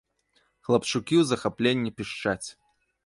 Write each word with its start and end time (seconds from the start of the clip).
Хлапчукі 0.67 1.15
ў 1.19 1.23
захапленні 1.33 1.93
пішчаць. 1.99 2.47